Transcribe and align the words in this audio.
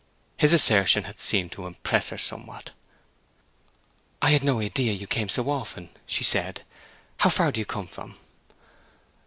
His 0.35 0.51
assertion 0.51 1.03
had 1.03 1.19
seemed 1.19 1.51
to 1.51 1.67
impress 1.67 2.09
her 2.09 2.17
somewhat. 2.17 2.71
"I 4.19 4.31
had 4.31 4.43
no 4.43 4.59
idea 4.59 4.93
you 4.93 5.05
came 5.05 5.29
so 5.29 5.47
often," 5.51 5.91
she 6.07 6.23
said. 6.23 6.63
"How 7.17 7.29
far 7.29 7.51
do 7.51 7.59
you 7.61 7.65
come 7.65 7.85
from?" 7.85 8.15